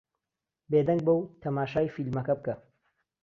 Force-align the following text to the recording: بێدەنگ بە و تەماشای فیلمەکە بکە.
بێدەنگ 0.71 1.01
بە 1.05 1.13
و 1.17 1.29
تەماشای 1.43 1.93
فیلمەکە 1.95 2.33
بکە. 2.37 2.55